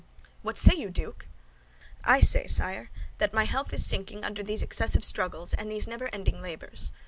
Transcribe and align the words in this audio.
"What 0.41 0.57
say 0.57 0.75
you, 0.75 0.89
Duke?" 0.89 1.27
"I 2.03 2.21
say, 2.21 2.47
sire, 2.47 2.89
that 3.19 3.35
my 3.35 3.43
health 3.43 3.71
is 3.71 3.85
sinking 3.85 4.23
under 4.23 4.41
these 4.41 4.63
excessive 4.63 5.05
struggles 5.05 5.53
and 5.53 5.71
these 5.71 5.85
never 5.87 6.09
ending 6.11 6.41
labors. 6.41 6.91